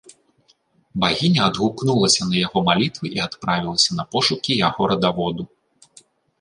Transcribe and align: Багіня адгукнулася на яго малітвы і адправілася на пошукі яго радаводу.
Багіня 1.03 1.41
адгукнулася 1.49 2.21
на 2.31 2.35
яго 2.45 2.65
малітвы 2.71 3.05
і 3.19 3.23
адправілася 3.27 3.89
на 4.01 4.09
пошукі 4.17 4.59
яго 4.67 4.81
радаводу. 4.97 5.43